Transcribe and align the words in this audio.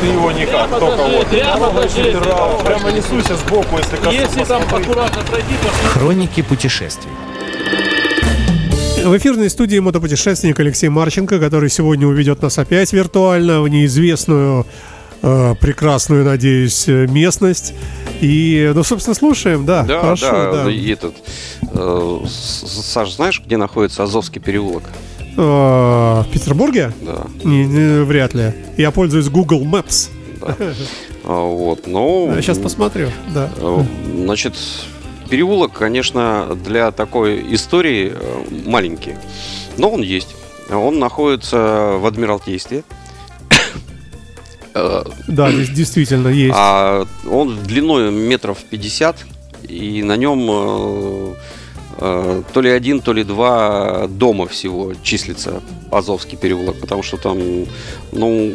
Ты 0.00 0.06
его 0.06 0.30
никак, 0.32 0.68
Прямо 0.68 0.78
только 0.80 1.02
вот. 1.02 1.26
прямо 1.28 1.70
прямо 1.70 2.58
Прямо 2.64 2.92
несуйся 2.92 3.36
сбоку, 3.36 3.78
если 3.78 3.96
коснусь. 3.96 4.14
Если 4.14 4.44
там 4.44 4.62
аккуратно 4.62 5.22
пройти, 5.22 5.54
то 5.62 5.88
Хроники 5.90 6.42
путешествий. 6.42 7.10
В 9.04 9.16
эфирной 9.16 9.50
студии 9.50 9.78
мотопутешественник 9.78 10.58
Алексей 10.60 10.88
Марченко, 10.88 11.38
который 11.40 11.70
сегодня 11.70 12.06
уведет 12.06 12.42
нас 12.42 12.58
опять 12.58 12.92
виртуально 12.92 13.60
в 13.62 13.68
неизвестную, 13.68 14.66
э, 15.22 15.54
прекрасную, 15.60 16.24
надеюсь, 16.24 16.86
местность. 16.86 17.74
И, 18.20 18.70
ну, 18.74 18.84
собственно, 18.84 19.14
слушаем, 19.14 19.66
да, 19.66 19.82
Да, 19.82 20.00
хорошо, 20.02 20.30
да, 20.30 20.64
да. 20.64 20.70
и 20.70 20.88
этот. 20.92 21.14
э, 21.62 22.18
Саш, 22.28 23.12
знаешь, 23.14 23.42
где 23.44 23.56
находится 23.56 24.04
Азовский 24.04 24.40
переулок? 24.40 24.84
Э, 25.36 26.22
в 26.22 26.26
Петербурге? 26.32 26.92
Да, 27.00 27.26
Не, 27.44 27.64
не, 27.64 28.04
вряд 28.04 28.34
ли. 28.34 28.52
Я 28.76 28.90
пользуюсь 28.90 29.28
Google 29.28 29.64
Maps. 29.64 30.08
да. 30.40 30.56
А, 31.24 31.40
Вот, 31.44 31.86
ну. 31.86 32.34
Сейчас 32.40 32.58
посмотрю, 32.58 33.08
да. 33.32 33.48
э, 33.56 33.84
Значит, 34.24 34.54
переулок, 35.30 35.72
конечно, 35.72 36.58
для 36.64 36.90
такой 36.90 37.54
истории 37.54 38.12
э, 38.12 38.44
маленький, 38.66 39.14
но 39.78 39.90
он 39.90 40.02
есть. 40.02 40.34
Он 40.68 40.98
находится 40.98 41.96
в 42.00 42.06
Адмиралтействе. 42.06 42.82
Да, 44.74 45.52
здесь 45.52 45.68
действительно 45.68 46.28
есть. 46.28 46.54
А 46.58 47.06
он 47.30 47.58
длиной 47.62 48.10
метров 48.10 48.58
50, 48.70 49.16
и 49.68 50.02
на 50.02 50.16
нем 50.16 51.36
то 51.98 52.60
ли 52.60 52.70
один, 52.70 53.00
то 53.00 53.12
ли 53.12 53.24
два 53.24 54.06
дома 54.08 54.46
всего 54.46 54.92
числится 55.02 55.62
Азовский 55.90 56.36
переулок, 56.38 56.80
потому 56.80 57.02
что 57.02 57.16
там, 57.16 57.38
ну, 58.12 58.52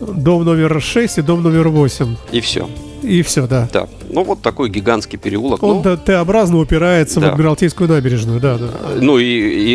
Дом 0.00 0.44
номер 0.44 0.80
6 0.80 1.18
и 1.18 1.22
дом 1.22 1.42
номер 1.42 1.68
8. 1.68 2.16
и 2.32 2.40
все. 2.40 2.68
И 3.02 3.22
все, 3.22 3.46
да. 3.46 3.68
Да. 3.72 3.88
Ну, 4.08 4.24
вот 4.24 4.40
такой 4.42 4.68
гигантский 4.70 5.18
переулок. 5.18 5.62
Он 5.62 5.82
ну, 5.84 5.96
Т-образно 5.96 6.58
упирается 6.58 7.20
да. 7.20 7.28
в 7.28 7.32
Адмиралтейскую 7.34 7.88
набережную, 7.88 8.40
да, 8.40 8.56
да. 8.58 8.68
ну, 9.00 9.18
и, 9.18 9.24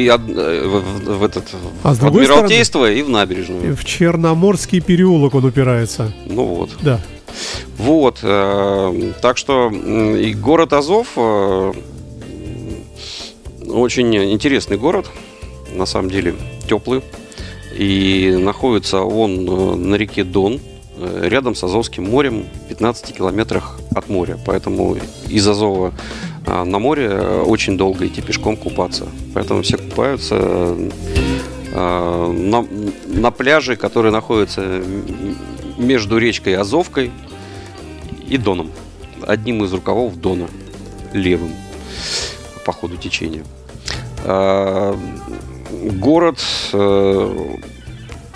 и 0.03 0.09
од- 0.09 0.21
э, 0.27 0.67
в, 0.67 1.17
в- 1.19 1.23
этот 1.23 1.45
А 1.83 1.93
с 1.93 1.99
в 1.99 2.05
Адмиралтейство 2.07 2.91
и 2.91 3.01
в 3.03 3.09
набережную. 3.09 3.75
В 3.75 3.85
Черноморский 3.85 4.81
переулок 4.81 5.35
он 5.35 5.45
упирается. 5.45 6.11
Ну 6.25 6.45
вот. 6.45 6.71
Да. 6.81 6.99
Вот. 7.77 8.19
э, 8.23 9.11
так 9.21 9.37
что 9.37 9.69
и 9.71 10.33
город 10.33 10.73
Азов 10.73 11.07
э, 11.15 11.73
очень 13.71 14.15
интересный 14.15 14.77
город, 14.77 15.09
на 15.73 15.85
самом 15.85 16.09
деле 16.09 16.35
теплый. 16.67 17.01
И 17.73 18.35
находится 18.37 19.01
он 19.01 19.47
э, 19.47 19.75
на 19.75 19.95
реке 19.95 20.23
Дон, 20.23 20.59
э, 20.97 21.27
рядом 21.29 21.55
с 21.55 21.63
Азовским 21.63 22.03
морем, 22.03 22.45
в 22.65 22.67
15 22.67 23.15
километрах 23.15 23.79
от 23.95 24.09
моря. 24.09 24.37
Поэтому 24.45 24.97
из 25.29 25.47
Азова 25.47 25.93
э, 26.45 26.63
на 26.63 26.79
море 26.79 27.17
очень 27.45 27.77
долго 27.77 28.07
идти 28.07 28.21
пешком 28.21 28.57
купаться. 28.57 29.07
Поэтому 29.33 29.61
все 29.61 29.77
купаются 29.77 30.75
на, 31.73 32.67
на 33.07 33.31
пляже, 33.31 33.77
который 33.77 34.11
находится 34.11 34.83
между 35.77 36.17
речкой 36.17 36.57
Азовкой 36.57 37.11
и 38.27 38.37
Доном. 38.37 38.71
Одним 39.25 39.63
из 39.63 39.71
рукавов 39.71 40.19
Дона, 40.19 40.49
левым, 41.13 41.53
по 42.65 42.73
ходу 42.73 42.97
течения. 42.97 43.45
А, 44.25 44.97
Город 45.71 46.39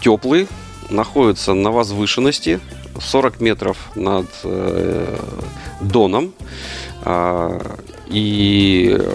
теплый, 0.01 0.47
находится 0.89 1.53
на 1.53 1.71
возвышенности 1.71 2.59
40 2.99 3.41
метров 3.41 3.77
над 3.95 4.27
э, 4.43 5.17
Доном. 5.81 6.33
И 8.07 8.97
э, 8.97 9.13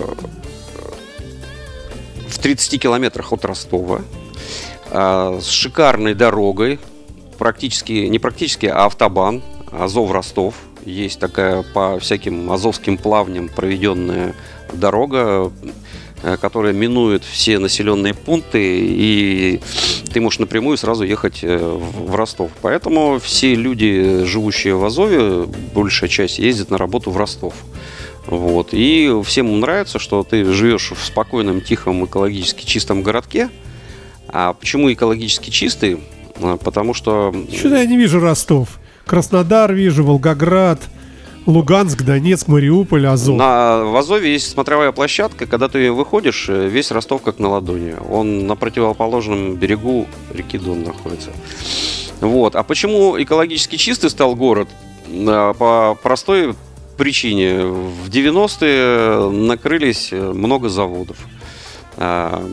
в 2.29 2.39
30 2.39 2.81
километрах 2.81 3.33
от 3.33 3.45
Ростова. 3.45 4.03
С 4.91 5.49
шикарной 5.49 6.15
дорогой, 6.15 6.81
практически, 7.39 7.93
не 7.93 8.19
практически, 8.19 8.67
а 8.67 8.85
автобан 8.85 9.43
Азов-Ростов. 9.73 10.55
Есть 10.85 11.21
такая 11.21 11.63
по 11.63 11.99
всяким 11.99 12.51
азовским 12.51 12.97
плавням 12.97 13.49
проведенная 13.49 14.35
дорога, 14.73 15.19
э, 15.19 15.51
которая 16.41 16.73
минует 16.73 17.25
все 17.25 17.59
населенные 17.59 18.15
пункты, 18.15 18.61
и 18.63 19.61
ты 20.13 20.21
можешь 20.21 20.39
напрямую 20.39 20.77
сразу 20.77 21.05
ехать 21.05 21.41
э, 21.43 21.59
в 21.59 22.15
Ростов. 22.15 22.51
Поэтому 22.63 23.19
все 23.19 23.55
люди, 23.55 24.25
живущие 24.25 24.75
в 24.75 24.85
Азове, 24.85 25.47
большая 25.75 26.11
часть 26.11 26.39
ездит 26.39 26.71
на 26.71 26.79
работу 26.79 27.11
в 27.11 27.17
Ростов. 27.17 27.55
Вот. 28.27 28.69
И 28.73 29.11
всем 29.25 29.61
нравится, 29.61 29.99
что 29.99 30.23
ты 30.23 30.45
живешь 30.45 30.93
в 30.93 31.05
спокойном, 31.05 31.61
тихом, 31.61 32.05
экологически 32.05 32.65
чистом 32.65 33.03
городке. 33.03 33.51
А 34.29 34.53
почему 34.53 34.93
экологически 34.93 35.51
чистый? 35.51 35.99
А, 36.41 36.57
Потому 36.57 36.95
что 36.95 37.35
Что-то 37.53 37.77
я 37.77 37.87
не 37.87 37.97
вижу 37.97 38.21
Ростов. 38.21 38.79
Краснодар 39.07 39.73
вижу, 39.73 40.05
Волгоград, 40.05 40.81
Луганск, 41.47 42.03
Донецк, 42.03 42.49
Мариуполь, 42.49 43.07
Азов. 43.07 43.37
На, 43.37 43.85
в 43.85 43.97
Азове 43.97 44.33
есть 44.33 44.51
смотровая 44.51 44.93
площадка, 44.93 45.47
когда 45.47 45.69
ты 45.69 45.91
выходишь, 45.91 46.47
э, 46.49 46.69
весь 46.69 46.91
Ростов 46.91 47.23
как 47.23 47.39
на 47.39 47.49
ладони. 47.49 47.95
Он 48.11 48.47
на 48.47 48.57
противоположном 48.57 49.55
берегу 49.55 50.07
реки 50.33 50.59
Дон 50.59 50.83
находится. 50.85 51.31
Вот. 52.21 52.55
А 52.57 52.63
почему 52.63 53.21
экологически 53.21 53.77
чистый 53.77 54.11
стал 54.11 54.35
город? 54.35 54.69
По 55.09 55.99
простой 56.03 56.55
причине. 56.97 57.65
В 57.65 58.09
90-е 58.11 59.31
накрылись 59.31 60.11
э, 60.13 60.33
много 60.33 60.69
заводов. 60.69 61.17
А, 61.97 62.47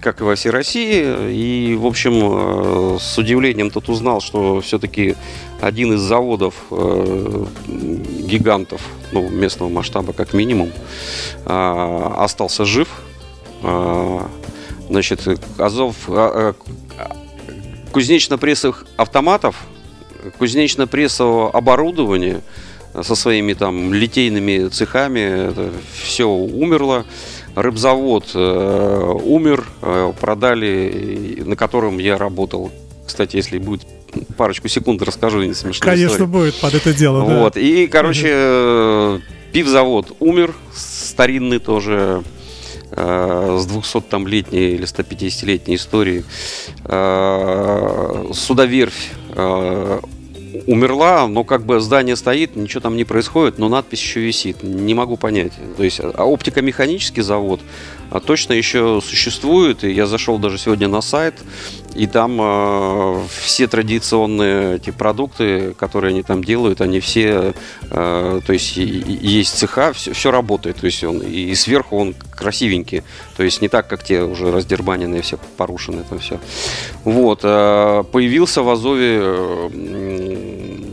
Как 0.00 0.20
и 0.20 0.24
во 0.24 0.34
всей 0.34 0.50
России. 0.50 1.32
И, 1.32 1.76
в 1.76 1.86
общем, 1.86 2.12
э, 2.14 2.98
с 3.00 3.16
удивлением 3.16 3.70
тут 3.70 3.88
узнал, 3.88 4.20
что 4.20 4.60
все-таки 4.60 5.14
один 5.60 5.94
из 5.94 6.00
заводов 6.00 6.54
э, 6.70 7.44
гигантов, 7.66 8.80
ну, 9.12 9.28
местного 9.28 9.68
масштаба 9.68 10.12
как 10.12 10.34
минимум, 10.34 10.70
а, 11.44 12.16
остался 12.18 12.64
жив. 12.64 12.88
А, 13.62 14.28
Значит, 14.88 15.20
Азов, 15.58 15.96
а, 16.08 16.54
а, 16.96 17.16
кузнечно-прессовых 17.92 18.86
автоматов, 18.96 19.56
кузнечно-прессового 20.38 21.50
оборудования 21.50 22.40
со 23.02 23.14
своими 23.14 23.52
там 23.52 23.92
литейными 23.92 24.68
цехами, 24.68 25.52
все 26.02 26.26
умерло. 26.26 27.04
Рыбзавод 27.54 28.30
э, 28.34 29.18
умер, 29.24 29.66
э, 29.82 30.12
продали, 30.20 31.42
на 31.44 31.56
котором 31.56 31.98
я 31.98 32.16
работал. 32.16 32.70
Кстати, 33.08 33.36
если 33.36 33.58
будет 33.58 33.86
парочку 34.36 34.68
секунд, 34.68 35.00
расскажу 35.00 35.42
не 35.42 35.54
смешную 35.54 35.94
Конечно, 35.94 36.06
историю. 36.08 36.28
будет 36.28 36.60
под 36.60 36.74
это 36.74 36.92
дело, 36.92 37.26
да. 37.26 37.40
Вот. 37.40 37.56
И, 37.56 37.86
короче, 37.86 38.28
э, 38.30 39.18
пивзавод 39.52 40.14
умер, 40.20 40.54
старинный 40.74 41.58
тоже, 41.58 42.22
э, 42.90 43.58
с 43.58 43.64
200 43.64 44.02
там 44.02 44.28
летней 44.28 44.74
или 44.74 44.84
150-летней 44.84 45.76
историей. 45.76 46.24
Э, 46.84 48.26
Судоверфь 48.34 49.12
умерла, 50.66 51.26
но 51.28 51.44
как 51.44 51.64
бы 51.64 51.80
здание 51.80 52.16
стоит, 52.16 52.56
ничего 52.56 52.80
там 52.80 52.96
не 52.96 53.04
происходит, 53.04 53.58
но 53.58 53.68
надпись 53.68 54.00
еще 54.00 54.20
висит. 54.20 54.62
Не 54.62 54.94
могу 54.94 55.16
понять. 55.16 55.52
То 55.76 55.82
есть, 55.84 56.00
а 56.00 56.24
оптико-механический 56.24 57.22
завод 57.22 57.60
а, 58.10 58.20
точно 58.20 58.52
еще 58.52 59.00
существует. 59.04 59.84
И 59.84 59.92
я 59.92 60.06
зашел 60.06 60.38
даже 60.38 60.58
сегодня 60.58 60.88
на 60.88 61.00
сайт, 61.00 61.34
и 61.98 62.06
там 62.06 62.38
э, 62.40 63.20
все 63.42 63.66
традиционные 63.66 64.76
эти 64.76 64.90
продукты, 64.90 65.74
которые 65.74 66.10
они 66.10 66.22
там 66.22 66.44
делают, 66.44 66.80
они 66.80 67.00
все, 67.00 67.54
э, 67.90 68.40
то 68.46 68.52
есть 68.52 68.78
и- 68.78 68.82
и- 69.00 69.26
есть 69.40 69.58
цеха, 69.58 69.92
все, 69.92 70.12
все 70.12 70.30
работает. 70.30 70.76
То 70.76 70.86
есть 70.86 71.02
он 71.04 71.18
и 71.18 71.54
сверху 71.54 71.96
он 71.98 72.14
красивенький. 72.30 73.02
То 73.36 73.42
есть 73.42 73.60
не 73.62 73.68
так, 73.68 73.88
как 73.88 74.04
те 74.04 74.22
уже 74.22 74.50
раздербаненные, 74.52 75.22
все 75.22 75.38
порушенные 75.56 76.04
там 76.08 76.18
все. 76.18 76.38
Вот. 77.04 77.40
э, 77.42 78.04
Появился 78.12 78.62
в 78.62 78.68
Азове 78.70 79.18
э, 79.20 80.88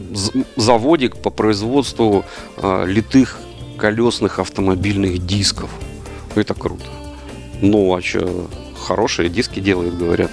заводик 0.56 1.18
по 1.18 1.30
производству 1.30 2.24
э, 2.58 2.86
литых 2.88 3.38
колесных 3.78 4.40
автомобильных 4.40 5.26
дисков. 5.26 5.70
Это 6.36 6.54
круто. 6.54 6.86
Ну, 7.62 7.94
а 7.96 8.02
что, 8.02 8.48
хорошие 8.86 9.30
диски 9.30 9.60
делают, 9.60 9.98
говорят. 9.98 10.32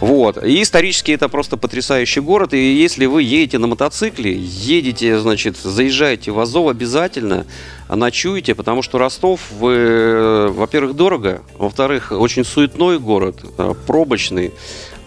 Вот. 0.00 0.42
И 0.44 0.62
исторически 0.62 1.12
это 1.12 1.28
просто 1.28 1.56
потрясающий 1.56 2.20
город. 2.20 2.54
И 2.54 2.74
если 2.74 3.06
вы 3.06 3.22
едете 3.22 3.58
на 3.58 3.66
мотоцикле, 3.66 4.32
едете, 4.36 5.18
значит, 5.18 5.56
заезжаете 5.56 6.30
в 6.30 6.38
Азов 6.38 6.68
обязательно, 6.68 7.46
а 7.88 7.96
ночуете, 7.96 8.54
потому 8.54 8.82
что 8.82 8.98
Ростов, 8.98 9.40
вы, 9.50 10.48
во-первых, 10.50 10.94
дорого, 10.94 11.42
во-вторых, 11.56 12.12
очень 12.12 12.44
суетной 12.44 12.98
город, 12.98 13.36
э, 13.56 13.74
пробочный. 13.86 14.52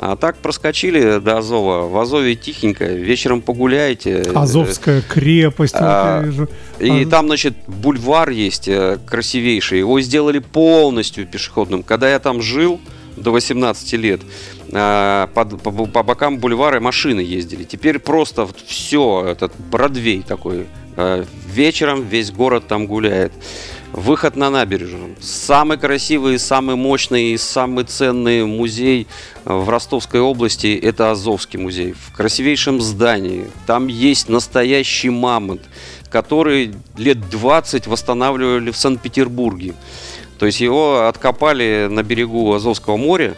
А 0.02 0.16
так 0.16 0.38
проскочили 0.38 1.20
до 1.20 1.38
Азова. 1.38 1.88
В 1.88 1.96
Азове 2.00 2.36
тихенько, 2.36 2.86
вечером 2.86 3.40
погуляете. 3.44 4.24
Азовская 4.34 5.04
крепость, 5.04 5.76
вот 5.76 5.84
А, 5.84 6.22
я 6.22 6.26
вижу. 6.28 6.50
И 6.80 7.04
А- 7.04 7.08
там, 7.08 7.28
значит, 7.28 7.54
бульвар 7.68 8.32
есть 8.32 8.68
э, 8.68 8.98
красивейший. 9.06 9.78
Его 9.78 10.02
сделали 10.02 10.40
полностью 10.40 11.28
пешеходным. 11.28 11.84
Когда 11.84 12.10
я 12.10 12.18
там 12.18 12.42
жил 12.42 12.82
до 13.16 13.32
18 13.32 13.94
лет, 13.94 14.22
э, 14.72 15.28
под- 15.36 15.62
по, 15.62 15.72
по 15.72 16.02
бокам 16.02 16.40
бульвара 16.40 16.80
машины 16.80 17.20
ездили. 17.20 17.64
Теперь 17.64 18.00
просто 18.00 18.48
все, 18.66 19.24
этот 19.30 19.54
Бродвей 19.70 20.24
такой. 20.28 20.66
Э, 20.98 21.26
Вечером 21.54 22.08
весь 22.08 22.32
город 22.32 22.64
там 22.68 22.88
гуляет. 22.88 23.34
Выход 23.94 24.38
на 24.38 24.50
набережную. 24.50 25.18
Самый 25.20 25.78
красивый, 25.78 26.40
самый 26.40 26.78
мощный 26.78 27.34
и 27.34 27.38
самый 27.38 27.84
ценный 27.84 28.46
музей 28.46 29.06
в 29.44 29.68
Ростовской 29.68 30.22
области– 30.22 30.80
это 30.82 31.12
Азовский 31.12 31.60
музей. 31.60 31.94
В 31.94 32.16
красивейшем 32.16 32.80
здании. 32.80 33.48
Там 33.68 33.88
есть 33.88 34.30
настоящий 34.30 35.10
мамонт, 35.10 35.62
который 36.10 36.74
лет 36.96 37.30
20 37.30 37.88
восстанавливали 37.88 38.72
в 38.72 38.78
Санкт-Петербурге. 38.78 39.74
То 40.40 40.46
есть 40.46 40.62
его 40.62 41.08
откопали 41.08 41.88
на 41.92 42.02
берегу 42.02 42.54
Азовского 42.54 42.96
моря 42.96 43.36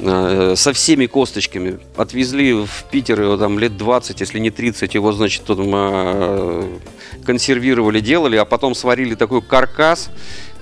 со 0.00 0.72
всеми 0.72 1.06
косточками. 1.06 1.78
Отвезли 1.96 2.52
в 2.52 2.84
Питер 2.90 3.20
его 3.22 3.36
там 3.36 3.58
лет 3.58 3.76
20, 3.76 4.20
если 4.20 4.38
не 4.38 4.50
30, 4.50 4.94
его, 4.94 5.12
значит, 5.12 5.44
тут 5.44 5.58
э, 5.60 6.78
консервировали, 7.24 8.00
делали, 8.00 8.36
а 8.36 8.44
потом 8.44 8.74
сварили 8.74 9.14
такой 9.14 9.42
каркас 9.42 10.10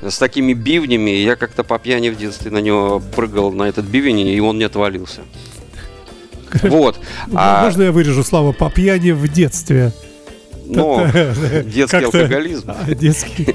с 0.03 0.19
такими 0.19 0.53
бивнями. 0.53 1.11
Я 1.11 1.37
как-то 1.37 1.65
по 1.65 1.79
пьяни 1.79 2.11
в 2.11 2.17
детстве 2.17 2.51
на 2.51 2.59
него 2.59 3.03
прыгал, 3.15 3.53
на 3.53 3.65
этот 3.65 3.85
бивень, 3.85 4.21
и 4.21 4.41
он 4.41 4.59
не 4.59 4.65
отвалился. 4.65 5.23
Вот. 6.63 6.99
А, 7.35 7.65
Можно 7.65 7.85
я 7.85 7.93
вырежу 7.93 8.23
слава 8.25 8.53
по 8.53 8.71
пьяни 8.71 9.11
в 9.11 9.29
детстве? 9.29 9.93
но 10.69 11.07
детский 11.65 12.05
алкоголизм. 12.05 12.71
А, 12.87 12.95
Детский. 12.95 13.55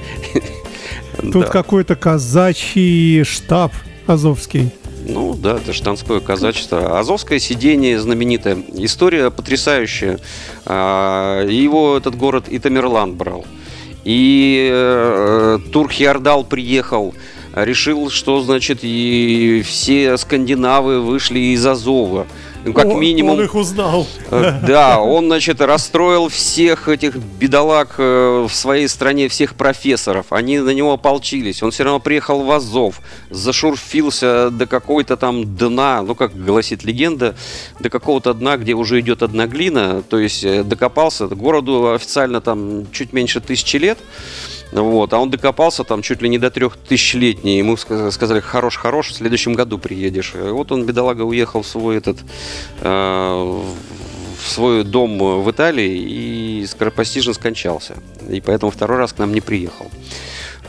Тут 1.31 1.49
какой-то 1.49 1.95
казачий 1.95 3.23
штаб 3.23 3.73
азовский. 4.07 4.71
Ну 5.05 5.35
да, 5.35 5.57
это 5.57 5.73
штанское 5.73 6.19
казачество. 6.19 6.99
Азовское 6.99 7.39
сидение 7.39 7.99
знаменитое. 7.99 8.57
История 8.73 9.31
потрясающая. 9.31 10.19
А, 10.65 11.45
Его 11.45 11.97
этот 11.97 12.15
город 12.15 12.45
и 12.47 12.59
Тамерлан 12.59 13.15
брал. 13.15 13.45
И 14.03 14.69
э, 14.71 15.59
Турхиардал 15.71 16.43
приехал, 16.43 17.13
решил, 17.53 18.09
что, 18.09 18.41
значит, 18.41 18.79
и 18.81 19.63
все 19.65 20.17
скандинавы 20.17 21.01
вышли 21.01 21.39
из 21.53 21.63
Азова. 21.65 22.25
Ну, 22.63 22.73
как 22.73 22.85
О, 22.85 22.93
минимум, 22.93 23.37
Он 23.37 23.43
их 23.43 23.55
узнал. 23.55 24.07
Э, 24.29 24.59
Да, 24.67 24.99
он, 24.99 25.25
значит, 25.25 25.61
расстроил 25.61 26.29
всех 26.29 26.87
этих 26.87 27.15
бедолаг 27.15 27.95
э, 27.97 28.45
в 28.47 28.53
своей 28.53 28.87
стране, 28.87 29.27
всех 29.29 29.55
профессоров. 29.55 30.27
Они 30.29 30.59
на 30.59 30.69
него 30.69 30.93
ополчились. 30.93 31.63
Он 31.63 31.71
все 31.71 31.83
равно 31.83 31.99
приехал 31.99 32.43
в 32.43 32.51
Азов, 32.51 33.01
зашурфился 33.29 34.51
до 34.51 34.67
какой-то 34.67 35.17
там 35.17 35.55
дна, 35.55 36.03
ну, 36.03 36.13
как 36.13 36.35
гласит 36.35 36.83
легенда, 36.83 37.35
до 37.79 37.89
какого-то 37.89 38.33
дна, 38.33 38.57
где 38.57 38.73
уже 38.73 38.99
идет 38.99 39.23
одна 39.23 39.47
глина. 39.47 40.03
То 40.07 40.19
есть 40.19 40.43
э, 40.43 40.63
докопался. 40.63 41.27
Городу 41.27 41.93
официально 41.93 42.41
там 42.41 42.91
чуть 42.91 43.11
меньше 43.11 43.41
тысячи 43.41 43.77
лет. 43.77 43.97
Вот, 44.71 45.11
а 45.13 45.19
он 45.19 45.29
докопался 45.29 45.83
там 45.83 46.01
чуть 46.01 46.21
ли 46.21 46.29
не 46.29 46.37
до 46.37 46.49
трех 46.49 46.77
тысячелетний. 46.77 47.57
Ему 47.57 47.73
ска- 47.73 48.11
сказали, 48.11 48.39
хорош, 48.39 48.77
хорош, 48.77 49.09
в 49.09 49.15
следующем 49.15 49.53
году 49.53 49.77
приедешь. 49.77 50.33
И 50.35 50.49
вот 50.49 50.71
он, 50.71 50.85
бедолага, 50.85 51.23
уехал 51.23 51.61
в 51.61 51.67
свой 51.67 51.97
этот 51.97 52.17
э, 52.81 53.61
в 54.43 54.49
свой 54.49 54.83
дом 54.83 55.41
в 55.43 55.51
Италии 55.51 56.61
и 56.61 56.65
скоропостижно 56.65 57.33
скончался. 57.33 57.95
И 58.29 58.41
поэтому 58.41 58.71
второй 58.71 58.97
раз 58.97 59.13
к 59.13 59.19
нам 59.19 59.33
не 59.33 59.41
приехал. 59.41 59.87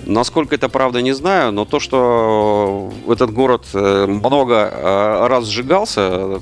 Насколько 0.04 0.56
это 0.56 0.68
правда, 0.68 1.00
не 1.00 1.12
знаю, 1.12 1.52
но 1.52 1.64
то, 1.64 1.78
что 1.78 2.92
этот 3.08 3.32
город 3.32 3.66
э, 3.72 4.06
много 4.06 4.68
э, 4.72 5.26
раз 5.28 5.46
сжигался, 5.46 6.40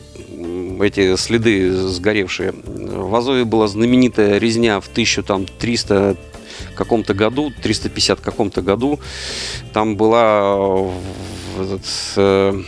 эти 0.80 1.14
следы 1.16 1.70
сгоревшие, 1.72 2.54
в 2.64 3.14
Азове 3.14 3.44
была 3.44 3.68
знаменитая 3.68 4.38
резня 4.38 4.80
в 4.80 4.88
1300 4.88 6.16
каком-то 6.80 7.12
году, 7.12 7.52
350 7.62 8.20
каком-то 8.20 8.62
году, 8.62 8.98
там 9.74 9.96
была 9.96 10.56
э, 10.56 11.62
этот, 11.62 11.86
э, 12.16 12.62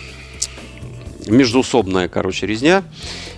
междуусобная, 1.27 2.09
короче, 2.09 2.47
резня. 2.47 2.83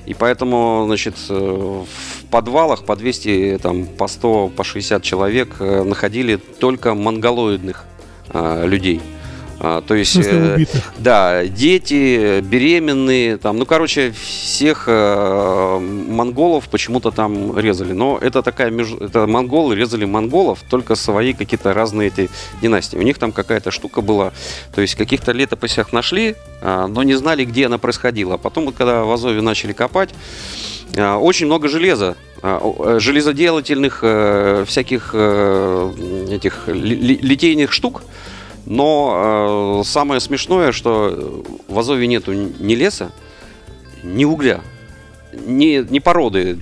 И 0.07 0.15
поэтому, 0.15 0.83
значит, 0.87 1.15
э, 1.29 1.35
в 1.35 2.27
подвалах 2.27 2.85
по 2.85 2.97
200, 2.97 3.61
там, 3.63 3.87
по 3.87 4.09
100, 4.09 4.49
по 4.57 4.65
60 4.65 5.03
человек 5.03 5.57
э, 5.61 5.85
находили 5.85 6.37
только 6.37 6.95
монголоидных 6.95 7.85
э, 8.31 8.67
людей. 8.67 9.01
А, 9.61 9.81
то 9.83 9.95
есть, 9.95 10.17
э, 10.17 10.57
да, 10.99 11.47
дети, 11.47 12.41
беременные, 12.41 13.37
там, 13.37 13.57
ну, 13.59 13.67
короче, 13.67 14.13
всех 14.13 14.85
э, 14.89 15.79
монголов 15.81 16.69
почему-то 16.69 17.11
там 17.11 17.57
резали. 17.59 17.93
Но 17.93 18.19
это 18.21 18.43
такая, 18.43 18.71
меж- 18.71 19.01
это 19.01 19.27
монголы 19.27 19.75
резали 19.77 20.05
монголов, 20.05 20.59
только 20.69 20.97
свои 20.97 21.33
какие-то 21.33 21.73
разные 21.73 22.09
эти 22.09 22.31
династии. 22.63 22.97
У 22.97 23.03
них 23.03 23.19
там 23.19 23.33
какая-то 23.33 23.71
штука 23.71 24.01
была, 24.01 24.33
то 24.75 24.81
есть 24.81 24.97
каких-то 24.97 25.33
летописях 25.33 25.93
нашли, 25.93 26.35
а, 26.61 26.87
но 26.87 27.03
не 27.03 27.15
знали, 27.15 27.45
где 27.45 27.67
она 27.67 27.79
происходила. 27.79 28.37
Потом, 28.37 28.67
вот, 28.67 28.75
когда 28.77 29.05
в 29.05 29.13
Азове 29.13 29.41
начали 29.41 29.73
копать, 29.73 30.11
а, 30.97 31.17
очень 31.19 31.47
много 31.47 31.69
железа, 31.69 32.17
э, 32.43 32.99
железоделательных 33.01 34.01
э, 34.03 34.65
всяких 34.67 35.11
э, 35.15 35.93
этих 36.33 36.69
ли- 36.69 36.97
ли- 36.97 37.19
литейных 37.23 37.73
штук. 37.73 38.03
Но 38.67 39.83
э, 39.83 39.85
самое 39.85 40.21
смешное, 40.21 40.73
что 40.73 41.45
в 41.69 41.79
Азове 41.79 42.07
нету 42.07 42.33
ни 42.33 42.75
леса, 42.75 43.13
ни 44.03 44.25
угля, 44.25 44.61
ни, 45.47 45.87
ни 45.91 45.99
породы. 45.99 46.59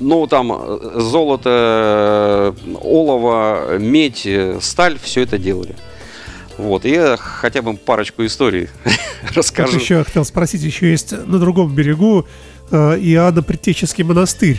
Ну, 0.00 0.26
там 0.26 0.52
э, 0.52 1.00
золото, 1.00 2.54
э, 2.66 2.74
олово, 2.80 3.78
медь, 3.78 4.26
э, 4.26 4.58
сталь, 4.60 4.98
все 5.02 5.22
это 5.22 5.38
делали. 5.38 5.76
Вот, 6.58 6.84
я 6.84 7.16
хотя 7.16 7.62
бы 7.62 7.74
парочку 7.76 8.24
историй 8.24 8.68
расскажу. 9.34 9.78
еще 9.78 9.94
я 9.98 10.04
хотел 10.04 10.24
спросить, 10.24 10.62
еще 10.62 10.90
есть 10.90 11.12
на 11.12 11.38
другом 11.38 11.74
берегу 11.74 12.26
э, 12.70 12.98
Иоанна 12.98 13.42
Предтеческий 13.42 14.04
монастырь. 14.04 14.58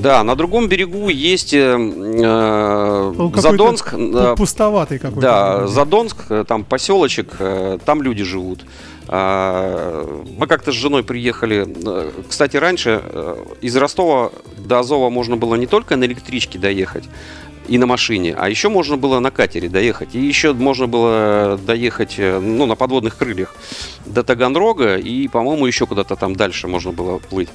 Да, 0.00 0.22
на 0.24 0.34
другом 0.36 0.68
берегу 0.68 1.08
есть 1.08 1.52
э, 1.54 1.58
э, 1.58 3.12
Он 3.18 3.34
Задонск. 3.34 3.94
да, 3.94 4.34
Пустоватый 4.36 4.98
какой-то. 4.98 5.20
Да, 5.20 5.66
Задонск, 5.66 6.16
э, 6.30 6.44
там 6.46 6.64
поселочек, 6.64 7.36
э, 7.38 7.78
там 7.84 8.02
люди 8.02 8.24
живут. 8.24 8.64
А, 9.10 10.06
Мы 10.38 10.46
как-то 10.46 10.70
с 10.70 10.74
женой 10.74 11.02
приехали. 11.02 11.66
э, 11.66 12.10
Кстати, 12.28 12.56
раньше 12.58 13.00
э, 13.02 13.36
из 13.62 13.74
Ростова 13.76 14.30
до 14.58 14.80
Азова 14.80 15.08
можно 15.10 15.36
было 15.36 15.54
не 15.54 15.66
только 15.66 15.96
на 15.96 16.04
электричке 16.04 16.58
доехать 16.58 17.04
и 17.68 17.78
на 17.78 17.86
машине, 17.86 18.34
а 18.36 18.48
еще 18.48 18.68
можно 18.68 18.96
было 18.96 19.20
на 19.20 19.30
катере 19.30 19.68
доехать. 19.68 20.14
И 20.14 20.18
еще 20.18 20.52
можно 20.52 20.86
было 20.86 21.60
доехать 21.64 22.14
э, 22.18 22.38
ну, 22.40 22.66
на 22.66 22.74
подводных 22.74 23.16
крыльях 23.16 23.54
до 24.06 24.22
Таганрога 24.22 24.96
и, 24.96 25.28
по-моему, 25.28 25.66
еще 25.66 25.86
куда-то 25.86 26.16
там 26.16 26.34
дальше 26.34 26.66
можно 26.66 26.92
было 26.92 27.18
плыть. 27.18 27.48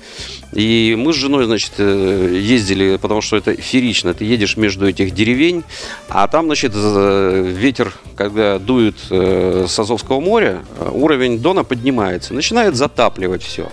И 0.54 0.96
мы 0.98 1.14
с 1.14 1.16
женой, 1.16 1.46
значит, 1.46 1.74
э, 1.78 2.40
ездили, 2.40 2.98
потому 2.98 3.22
что 3.22 3.38
это 3.38 3.56
ферично. 3.56 4.14
Ты 4.14 4.26
едешь 4.26 4.56
между 4.56 4.88
этих 4.88 5.12
деревень, 5.12 5.64
а 6.10 6.28
там, 6.28 6.46
значит, 6.46 6.74
з- 6.74 7.44
ветер, 7.48 7.94
когда 8.16 8.60
дует 8.60 8.96
э, 9.10 9.66
с 9.68 9.80
Азовского 9.80 10.20
моря, 10.20 10.64
э, 10.78 10.90
уровень 10.94 11.40
Дона 11.40 11.64
поднимается, 11.64 12.34
начинает 12.34 12.76
затапливать 12.76 13.42
все. 13.44 13.70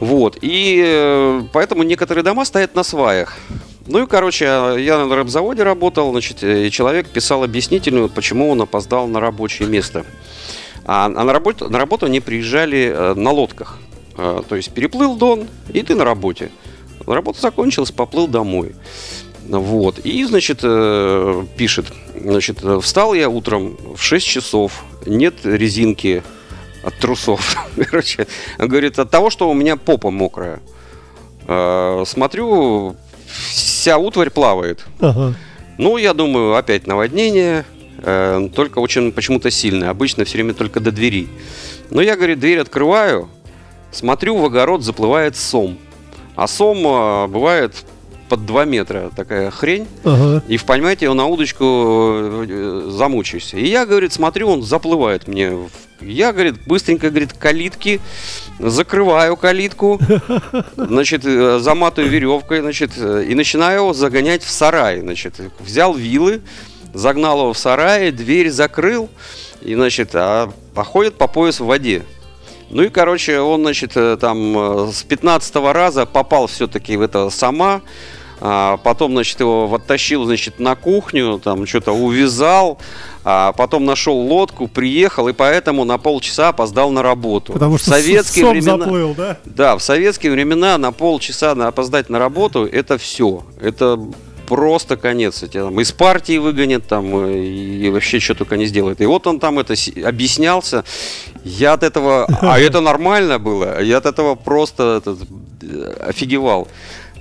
Вот. 0.00 0.38
И 0.40 0.82
э, 0.84 1.42
поэтому 1.52 1.82
некоторые 1.82 2.24
дома 2.24 2.44
стоят 2.44 2.74
на 2.74 2.82
сваях. 2.82 3.38
Ну 3.86 4.04
и, 4.04 4.06
короче, 4.06 4.44
я 4.44 5.04
на 5.04 5.16
рыбзаводе 5.16 5.62
работал, 5.62 6.12
значит, 6.12 6.42
и 6.44 6.70
человек 6.70 7.08
писал 7.08 7.42
объяснительную, 7.42 8.08
почему 8.08 8.50
он 8.50 8.62
опоздал 8.62 9.08
на 9.08 9.20
рабочее 9.20 9.68
место. 9.68 10.04
А, 10.84 11.06
а 11.06 11.08
на, 11.08 11.32
работу, 11.32 11.68
на 11.68 11.78
работу 11.78 12.06
они 12.06 12.20
приезжали 12.20 12.92
э, 12.94 13.14
на 13.14 13.30
лодках. 13.30 13.78
Э, 14.16 14.42
то 14.48 14.56
есть 14.56 14.72
переплыл 14.72 15.16
Дон, 15.16 15.46
и 15.72 15.82
ты 15.82 15.94
на 15.94 16.04
работе. 16.04 16.50
Работа 17.06 17.40
закончилась, 17.40 17.90
поплыл 17.90 18.28
домой. 18.28 18.74
Вот. 19.48 19.98
И, 20.00 20.24
значит, 20.24 20.60
э, 20.62 21.44
пишет, 21.56 21.86
значит, 22.14 22.58
э, 22.62 22.80
встал 22.80 23.14
я 23.14 23.28
утром 23.28 23.76
в 23.96 24.02
6 24.02 24.26
часов, 24.26 24.84
нет 25.06 25.34
резинки 25.44 26.22
от 26.84 26.96
трусов. 26.98 27.56
Короче, 27.90 28.26
говорит, 28.58 28.98
от 28.98 29.10
того, 29.10 29.30
что 29.30 29.50
у 29.50 29.54
меня 29.54 29.76
попа 29.76 30.10
мокрая. 30.10 30.60
Э, 31.46 32.04
Смотрю, 32.06 32.96
вся 33.32 33.98
утварь 33.98 34.30
плавает. 34.30 34.84
Ага. 35.00 35.34
Ну, 35.78 35.96
я 35.96 36.14
думаю, 36.14 36.54
опять 36.54 36.86
наводнение, 36.86 37.64
э, 37.98 38.48
только 38.54 38.78
очень 38.78 39.12
почему-то 39.12 39.50
сильное. 39.50 39.90
Обычно 39.90 40.24
все 40.24 40.34
время 40.34 40.54
только 40.54 40.80
до 40.80 40.92
двери. 40.92 41.28
Но 41.90 42.00
я, 42.02 42.16
говорит, 42.16 42.40
дверь 42.40 42.60
открываю, 42.60 43.28
смотрю, 43.90 44.36
в 44.36 44.44
огород 44.44 44.82
заплывает 44.82 45.36
сом. 45.36 45.78
А 46.34 46.46
сом 46.46 46.82
а, 46.86 47.26
бывает 47.26 47.84
под 48.32 48.46
2 48.46 48.64
метра, 48.64 49.10
такая 49.14 49.50
хрень. 49.50 49.86
Ага. 50.04 50.42
И 50.48 50.56
в 50.56 50.64
понимаете, 50.64 51.04
я 51.04 51.12
на 51.12 51.26
удочку 51.26 51.64
э, 52.48 52.88
замучаюсь. 52.90 53.52
И 53.52 53.66
я, 53.66 53.84
говорит, 53.84 54.10
смотрю, 54.14 54.48
он 54.48 54.62
заплывает 54.62 55.28
мне. 55.28 55.50
в- 55.50 55.68
Я, 56.00 56.32
говорит, 56.32 56.54
быстренько, 56.66 57.10
говорит, 57.10 57.34
калитки, 57.34 58.00
закрываю 58.58 59.36
калитку, 59.36 60.00
значит, 60.76 61.26
э, 61.26 61.58
заматываю 61.58 62.10
веревкой, 62.10 62.60
значит, 62.62 62.92
э, 62.96 63.26
и 63.28 63.34
начинаю 63.34 63.80
его 63.80 63.92
загонять 63.92 64.42
в 64.42 64.50
сарай. 64.50 65.00
Значит, 65.00 65.34
взял 65.60 65.92
вилы, 65.92 66.40
загнал 66.94 67.38
его 67.40 67.52
в 67.52 67.58
сарай, 67.58 68.12
дверь 68.12 68.48
закрыл, 68.50 69.10
и, 69.60 69.74
значит, 69.74 70.12
а 70.14 70.50
походит 70.74 71.18
по 71.18 71.26
пояс 71.26 71.60
в 71.60 71.66
воде. 71.66 72.02
Ну 72.70 72.82
и, 72.82 72.88
короче, 72.88 73.40
он, 73.40 73.60
значит, 73.60 73.92
там 74.20 74.90
с 74.90 75.02
15 75.02 75.54
раза 75.74 76.06
попал 76.06 76.46
все-таки 76.46 76.96
в 76.96 77.02
это 77.02 77.28
сама. 77.28 77.82
А, 78.44 78.76
потом, 78.78 79.12
значит, 79.12 79.38
его 79.38 79.72
оттащил, 79.72 80.24
значит, 80.24 80.58
на 80.58 80.74
кухню, 80.74 81.38
там 81.38 81.64
что-то 81.64 81.92
увязал. 81.92 82.78
А 83.24 83.52
потом 83.52 83.84
нашел 83.84 84.16
лодку, 84.16 84.66
приехал, 84.66 85.28
и 85.28 85.32
поэтому 85.32 85.84
на 85.84 85.96
полчаса 85.96 86.48
опоздал 86.48 86.90
на 86.90 87.04
работу. 87.04 87.52
Потому 87.52 87.78
что 87.78 87.92
в 87.92 87.94
советские 87.94 88.50
времена, 88.50 88.78
заплыл, 88.78 89.14
да? 89.14 89.38
да, 89.44 89.76
в 89.76 89.82
советские 89.82 90.32
времена 90.32 90.76
на 90.76 90.90
полчаса 90.90 91.54
на 91.54 91.68
опоздать 91.68 92.10
на 92.10 92.18
работу 92.18 92.66
это 92.66 92.98
все. 92.98 93.44
Это 93.60 94.00
просто 94.48 94.96
конец. 94.96 95.38
Тебя 95.38 95.64
там 95.64 95.80
из 95.80 95.92
партии 95.92 96.38
выгонят 96.38 96.88
там 96.88 97.16
э, 97.26 97.44
и 97.44 97.90
вообще 97.90 98.18
что 98.18 98.34
только 98.34 98.56
не 98.56 98.66
сделает. 98.66 99.00
И 99.00 99.06
вот 99.06 99.24
он 99.28 99.38
там 99.38 99.60
это 99.60 99.74
объяснялся. 100.04 100.84
Я 101.44 101.74
от 101.74 101.84
этого... 101.84 102.26
А 102.40 102.58
это 102.58 102.80
нормально 102.90 103.38
было. 103.38 103.80
Я 103.80 103.98
от 103.98 104.06
этого 104.06 104.34
просто 104.34 105.00
этот, 105.00 105.28
э, 105.62 106.08
офигевал. 106.08 106.66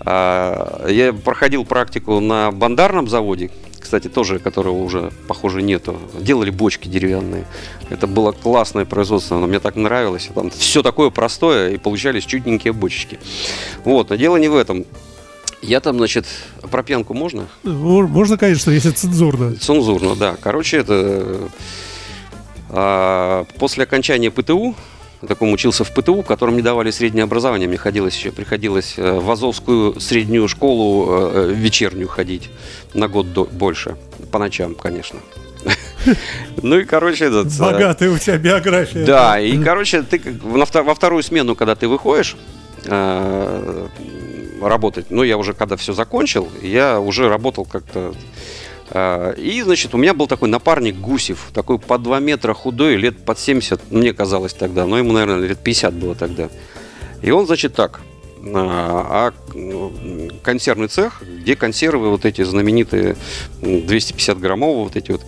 А, 0.05 0.88
Я 0.88 1.13
проходил 1.13 1.65
практику 1.65 2.20
на 2.20 2.51
бандарном 2.51 3.08
заводе, 3.08 3.51
кстати, 3.79 4.08
тоже, 4.08 4.39
которого 4.39 4.81
уже, 4.81 5.12
похоже, 5.27 5.62
нету. 5.62 5.98
Делали 6.20 6.50
бочки 6.50 6.88
деревянные. 6.88 7.46
Это 7.89 8.08
было 8.08 8.31
классное 8.31 8.86
производство, 8.86 9.38
оно 9.38 9.48
мне 9.48 9.60
так 9.60 9.75
нравилось. 9.75 10.29
Там 10.34 10.50
все 10.50 10.81
такое 10.81 11.10
простое, 11.10 11.72
и 11.72 11.77
получались 11.77 12.25
чудненькие 12.25 12.74
бочечки. 12.74 13.20
Вот, 13.84 14.10
но 14.10 14.15
дело 14.15 14.38
не 14.38 14.48
в 14.48 14.55
этом. 14.55 14.86
Я 15.62 15.79
там, 15.79 15.98
значит, 15.98 16.25
про 16.72 16.81
пьянку 16.81 17.13
можно? 17.13 17.48
Можно, 17.63 18.38
конечно, 18.38 18.72
если 18.72 18.89
цензурно. 18.89 19.55
Цензурно, 19.58 20.15
да. 20.15 20.36
Короче, 20.41 20.77
это 20.77 21.50
а, 22.70 23.46
после 23.60 23.84
окончания 23.84 24.31
ПТУ, 24.31 24.75
таком 25.27 25.51
учился 25.51 25.83
в 25.83 25.91
ПТУ, 25.93 26.23
которым 26.23 26.55
не 26.55 26.61
давали 26.61 26.91
среднее 26.91 27.23
образование, 27.23 27.67
мне 27.67 27.77
ходилось 27.77 28.15
еще, 28.17 28.31
приходилось 28.31 28.95
э, 28.97 29.19
в 29.19 29.29
Азовскую 29.29 29.99
среднюю 29.99 30.47
школу 30.47 31.07
э, 31.09 31.53
вечернюю 31.55 32.07
ходить 32.07 32.49
на 32.93 33.07
год 33.07 33.31
до- 33.33 33.45
больше, 33.45 33.97
по 34.31 34.39
ночам, 34.39 34.75
конечно. 34.75 35.19
Ну 36.63 36.79
и, 36.79 36.85
короче, 36.85 37.25
этот... 37.25 37.47
э, 37.47 37.59
Богатая 37.59 38.09
у 38.09 38.17
тебя 38.17 38.37
биография. 38.37 39.05
да, 39.05 39.39
и, 39.39 39.57
короче, 39.63 40.01
ты 40.01 40.19
во 40.43 40.95
вторую 40.95 41.21
смену, 41.21 41.55
когда 41.55 41.75
ты 41.75 41.87
выходишь 41.87 42.35
э, 42.85 43.87
работать, 44.61 45.07
ну, 45.11 45.23
я 45.23 45.37
уже 45.37 45.53
когда 45.53 45.75
все 45.75 45.93
закончил, 45.93 46.49
я 46.61 46.99
уже 46.99 47.29
работал 47.29 47.65
как-то. 47.65 48.13
Э, 48.91 49.33
и, 49.38 49.62
значит, 49.62 49.93
у 49.93 49.98
меня 49.98 50.13
был 50.13 50.27
такой 50.27 50.50
напарник 50.50 50.95
Гусев, 50.95 51.50
такой 51.53 51.79
по 51.79 51.98
2 51.98 52.19
метра 52.19 52.53
худой, 52.53 52.95
лет 52.95 53.25
под 53.25 53.39
70, 53.39 53.91
мне 53.91 54.13
казалось 54.13 54.53
тогда, 54.53 54.86
но 54.86 54.98
ему, 54.98 55.12
наверное, 55.13 55.48
лет 55.48 55.60
50 55.60 55.93
было 55.93 56.15
тогда. 56.15 56.50
И 57.21 57.31
он, 57.31 57.45
значит, 57.45 57.74
так, 57.75 58.01
а, 58.43 59.31
а, 59.53 60.33
консервный 60.43 60.88
цех, 60.88 61.21
где 61.21 61.55
консервы 61.55 62.10
вот 62.10 62.25
эти 62.25 62.43
знаменитые 62.43 63.15
м, 63.62 63.86
250 63.86 64.39
граммовые 64.39 64.83
вот 64.86 64.95
эти 64.95 65.12
вот. 65.12 65.21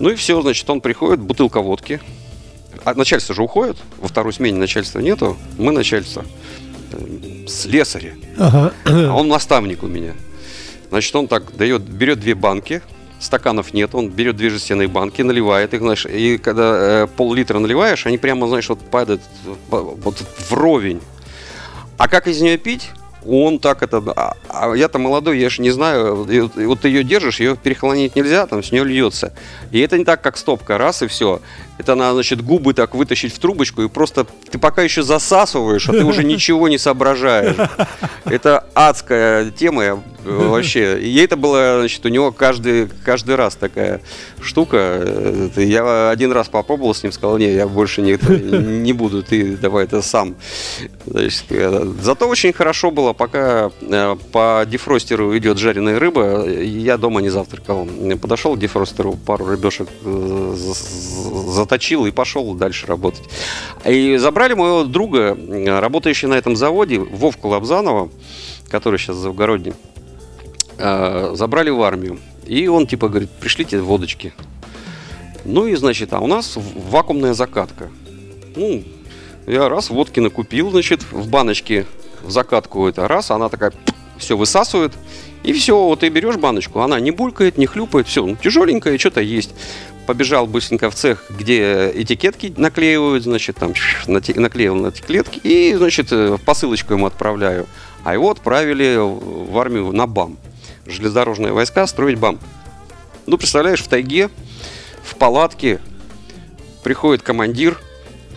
Ну 0.00 0.10
и 0.10 0.16
все, 0.16 0.40
значит, 0.42 0.68
он 0.68 0.80
приходит, 0.80 1.20
бутылка 1.20 1.60
водки, 1.60 2.00
а 2.84 2.94
начальство 2.94 3.34
же 3.34 3.42
уходит, 3.42 3.76
во 3.98 4.08
второй 4.08 4.32
смене 4.32 4.58
начальства 4.58 4.98
нету, 4.98 5.36
мы 5.58 5.72
начальство. 5.72 6.24
Э, 6.92 7.46
Слесари. 7.46 8.14
Ага. 8.38 8.72
А 8.84 9.14
он 9.14 9.28
наставник 9.28 9.82
у 9.84 9.86
меня. 9.86 10.14
Значит, 10.90 11.14
он 11.14 11.28
так 11.28 11.56
дает, 11.56 11.82
берет 11.82 12.20
две 12.20 12.34
банки, 12.34 12.82
стаканов 13.20 13.72
нет, 13.74 13.94
он 13.94 14.10
берет 14.10 14.36
две 14.36 14.50
жестяные 14.50 14.88
банки, 14.88 15.22
наливает 15.22 15.74
их, 15.74 15.80
знаешь, 15.80 16.06
и 16.06 16.38
когда 16.38 17.04
э, 17.04 17.06
пол-литра 17.06 17.58
наливаешь, 17.58 18.06
они 18.06 18.18
прямо, 18.18 18.46
знаешь, 18.48 18.68
вот 18.68 18.80
падают 18.80 19.22
вот 19.68 20.22
вровень. 20.50 21.00
А 21.98 22.08
как 22.08 22.28
из 22.28 22.40
нее 22.40 22.58
пить? 22.58 22.90
Он 23.28 23.58
так 23.58 23.82
это... 23.82 24.02
А, 24.14 24.36
а 24.48 24.74
я-то 24.74 24.98
молодой, 24.98 25.38
я 25.38 25.50
же 25.50 25.60
не 25.60 25.70
знаю. 25.70 26.26
И 26.30 26.36
и 26.36 26.66
вот 26.66 26.80
ты 26.80 26.88
ее 26.88 27.02
держишь, 27.02 27.40
ее 27.40 27.56
перехолонить 27.56 28.14
нельзя, 28.14 28.46
там 28.46 28.62
с 28.62 28.70
нее 28.70 28.84
льется. 28.84 29.32
И 29.72 29.80
это 29.80 29.98
не 29.98 30.04
так, 30.04 30.22
как 30.22 30.36
стопка, 30.36 30.78
раз 30.78 31.02
и 31.02 31.08
все. 31.08 31.40
Это 31.78 31.94
надо, 31.94 32.14
значит, 32.14 32.42
губы 32.42 32.72
так 32.72 32.94
вытащить 32.94 33.34
в 33.34 33.38
трубочку, 33.38 33.82
и 33.82 33.88
просто 33.88 34.26
ты 34.50 34.58
пока 34.58 34.82
еще 34.82 35.02
засасываешь, 35.02 35.88
а 35.88 35.92
ты 35.92 36.04
уже 36.04 36.24
ничего 36.32 36.68
не 36.68 36.78
соображаешь. 36.78 37.56
Это 38.24 38.64
адская 38.74 39.50
тема 39.50 39.82
э, 39.84 39.98
вообще. 40.24 40.98
И 41.00 41.16
это 41.18 41.36
было, 41.36 41.76
значит, 41.80 42.04
у 42.06 42.08
него 42.08 42.32
каждый, 42.32 42.88
каждый 43.04 43.34
раз 43.34 43.56
такая 43.56 44.00
штука. 44.40 45.50
Я 45.56 46.10
один 46.10 46.32
раз 46.32 46.48
попробовал 46.48 46.94
с 46.94 47.02
ним, 47.02 47.12
сказал, 47.12 47.36
не, 47.36 47.52
я 47.52 47.68
больше 47.68 48.00
не, 48.00 48.12
не 48.82 48.92
буду, 48.94 49.22
ты 49.22 49.56
давай 49.56 49.84
это 49.84 50.00
сам. 50.00 50.34
Значит, 51.04 51.44
э, 51.50 51.92
зато 52.00 52.26
очень 52.26 52.52
хорошо 52.54 52.90
было, 52.90 53.12
пока 53.12 53.70
э, 53.82 54.16
по 54.32 54.64
дефростеру 54.66 55.36
идет 55.36 55.58
жареная 55.58 55.98
рыба, 55.98 56.48
я 56.48 56.96
дома 56.96 57.20
не 57.20 57.28
завтракал. 57.28 57.86
Подошел 58.20 58.56
к 58.56 58.58
дефростеру, 58.58 59.12
пару 59.12 59.44
рыбешек 59.44 59.88
за- 60.02 61.65
заточил 61.66 62.06
и 62.06 62.12
пошел 62.12 62.54
дальше 62.54 62.86
работать. 62.86 63.24
И 63.84 64.16
забрали 64.16 64.54
моего 64.54 64.84
друга, 64.84 65.36
работающего 65.80 66.30
на 66.30 66.34
этом 66.34 66.56
заводе, 66.56 66.98
Вовку 66.98 67.48
Лобзанова, 67.48 68.08
который 68.68 68.98
сейчас 68.98 69.16
в 69.16 69.20
Завгороде, 69.20 69.74
э, 70.78 71.32
забрали 71.34 71.70
в 71.70 71.82
армию. 71.82 72.18
И 72.46 72.68
он 72.68 72.86
типа 72.86 73.08
говорит, 73.08 73.30
пришлите 73.30 73.80
водочки. 73.80 74.32
Ну 75.44 75.66
и 75.66 75.74
значит, 75.74 76.12
а 76.12 76.20
у 76.20 76.26
нас 76.28 76.56
вакуумная 76.56 77.34
закатка. 77.34 77.90
Ну, 78.54 78.84
я 79.46 79.68
раз 79.68 79.90
водки 79.90 80.20
накупил, 80.20 80.70
значит, 80.70 81.02
в 81.10 81.28
баночке 81.28 81.86
в 82.22 82.30
закатку 82.30 82.86
это 82.86 83.06
раз, 83.08 83.30
она 83.30 83.48
такая 83.48 83.72
все 84.18 84.36
высасывает. 84.36 84.92
И 85.46 85.52
все, 85.52 85.78
вот 85.80 86.00
ты 86.00 86.08
берешь 86.08 86.36
баночку, 86.36 86.80
она 86.80 86.98
не 86.98 87.12
булькает, 87.12 87.56
не 87.56 87.66
хлюпает, 87.66 88.08
все, 88.08 88.26
ну, 88.26 88.34
тяжеленькая, 88.34 88.98
что-то 88.98 89.20
есть. 89.20 89.54
Побежал 90.04 90.48
быстренько 90.48 90.90
в 90.90 90.96
цех, 90.96 91.24
где 91.30 91.92
этикетки 91.94 92.52
наклеивают, 92.56 93.22
значит, 93.22 93.56
там 93.56 93.72
наклеил 94.08 94.74
на 94.74 94.88
этикетки, 94.88 95.40
и, 95.44 95.72
значит, 95.74 96.08
э, 96.10 96.36
посылочку 96.44 96.94
ему 96.94 97.06
отправляю. 97.06 97.66
А 98.02 98.12
его 98.12 98.32
отправили 98.32 98.96
в 98.98 99.56
армию 99.56 99.92
на 99.92 100.08
БАМ. 100.08 100.36
Железнодорожные 100.84 101.52
войска 101.52 101.86
строить 101.86 102.18
БАМ. 102.18 102.40
Ну, 103.26 103.38
представляешь, 103.38 103.82
в 103.82 103.88
тайге, 103.88 104.30
в 105.04 105.14
палатке 105.14 105.78
приходит 106.82 107.22
командир, 107.22 107.78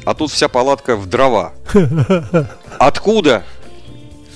а 0.05 0.13
тут 0.13 0.29
вся 0.29 0.47
палатка 0.47 0.95
в 0.95 1.07
дрова. 1.07 1.53
Откуда? 2.77 3.43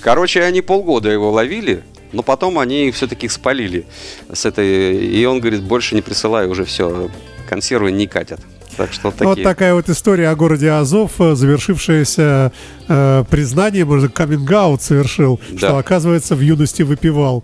Короче, 0.02 0.42
они 0.44 0.62
полгода 0.62 1.10
его 1.10 1.32
ловили, 1.32 1.84
но 2.14 2.24
потом 2.24 2.60
они 2.60 2.92
все-таки 2.92 3.28
спалили 3.28 3.86
с 4.32 4.46
этой. 4.46 4.96
И 5.06 5.26
он 5.26 5.40
говорит, 5.40 5.62
больше 5.64 5.96
не 5.96 6.02
присылаю, 6.02 6.50
уже 6.50 6.64
все, 6.66 7.10
консервы 7.50 7.92
не 7.92 8.08
катят. 8.08 8.40
Так 8.78 8.92
что 8.92 9.10
вот 9.10 9.20
Вот 9.20 9.30
такие. 9.30 9.44
такая 9.44 9.74
вот 9.76 9.88
история 9.90 10.30
о 10.30 10.36
городе 10.36 10.72
Азов, 10.72 11.12
э, 11.20 11.36
завершившаяся 11.36 12.52
э, 12.88 13.24
признанием, 13.30 13.88
может, 13.88 14.14
каминг 14.14 14.50
совершил, 14.82 15.40
Да. 15.52 15.58
что, 15.58 15.78
оказывается, 15.78 16.36
в 16.36 16.40
юности 16.42 16.82
выпивал. 16.82 17.44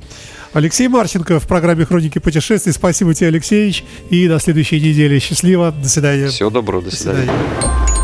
Алексей 0.53 0.87
Марченко 0.87 1.39
в 1.39 1.47
программе 1.47 1.85
«Хроники 1.85 2.17
путешествий». 2.17 2.73
Спасибо 2.73 3.13
тебе, 3.13 3.27
Алексеевич. 3.27 3.83
И 4.09 4.27
до 4.27 4.39
следующей 4.39 4.81
недели. 4.81 5.19
Счастливо. 5.19 5.71
До 5.71 5.87
свидания. 5.87 6.29
Всего 6.29 6.49
доброго, 6.49 6.81
до 6.81 6.89
До 6.89 6.95
свидания. 6.95 7.21
свидания. 7.25 7.98